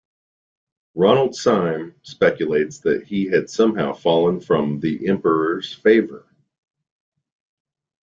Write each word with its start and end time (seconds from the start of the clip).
Ronald 0.95 1.35
Syme 1.35 1.93
speculates 2.01 2.79
that 2.79 3.03
he 3.05 3.27
had 3.27 3.51
somehow 3.51 3.93
fallen 3.93 4.39
from 4.39 4.79
the 4.79 5.07
Emperor's 5.07 5.75
favour. 5.75 6.25